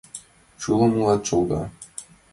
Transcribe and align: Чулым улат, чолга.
Чулым 0.61 0.91
улат, 0.99 1.21
чолга. 1.27 1.61